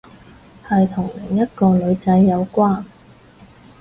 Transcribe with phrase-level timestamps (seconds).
[0.67, 2.85] 係同另一個女仔有關